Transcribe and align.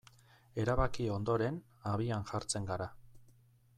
Erabaki 0.61 1.05
ondoren, 1.17 1.59
abian 1.93 2.25
jartzen 2.31 2.67
gara. 2.71 2.89